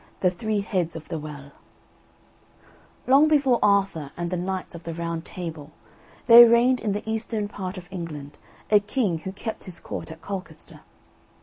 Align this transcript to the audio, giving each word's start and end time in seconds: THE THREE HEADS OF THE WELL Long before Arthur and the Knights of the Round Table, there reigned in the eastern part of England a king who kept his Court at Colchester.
THE 0.21 0.31
THREE 0.31 0.61
HEADS 0.61 0.95
OF 0.95 1.09
THE 1.09 1.19
WELL 1.19 1.51
Long 3.05 3.27
before 3.27 3.59
Arthur 3.61 4.09
and 4.17 4.31
the 4.31 4.35
Knights 4.35 4.73
of 4.73 4.81
the 4.83 4.95
Round 4.95 5.23
Table, 5.23 5.69
there 6.25 6.49
reigned 6.49 6.79
in 6.81 6.93
the 6.93 7.07
eastern 7.07 7.47
part 7.47 7.77
of 7.77 7.87
England 7.91 8.39
a 8.71 8.79
king 8.79 9.19
who 9.19 9.31
kept 9.31 9.65
his 9.65 9.79
Court 9.79 10.09
at 10.11 10.19
Colchester. 10.19 10.79